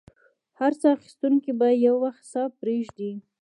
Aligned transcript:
هر 0.59 0.71
ساه 0.79 0.93
اخیستونکی 0.97 1.51
به 1.59 1.67
یو 1.85 1.95
وخت 2.03 2.23
ساه 2.31 2.47
پرېږدي. 2.59 3.11